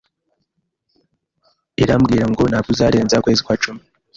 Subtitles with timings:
[1.83, 3.81] irambwirango ntabwo uzarenza ukwezi kwa cumi